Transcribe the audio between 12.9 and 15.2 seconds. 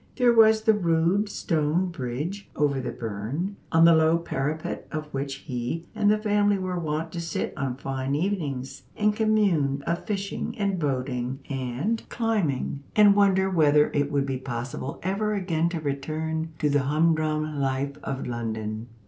and wonder whether it would be possible